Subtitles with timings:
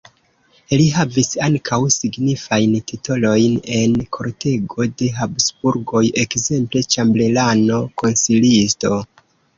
[0.79, 8.99] Li havis ankaŭ signifajn titolojn en kortego de Habsburgoj, ekzemple ĉambelano, konsilisto.